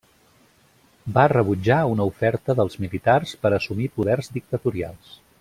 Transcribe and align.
Va 1.17 1.25
rebutjar 1.33 1.77
una 1.91 2.07
oferta 2.13 2.55
dels 2.61 2.79
militars 2.87 3.35
per 3.45 3.53
assumir 3.59 3.91
poders 4.01 4.33
dictatorials. 4.41 5.15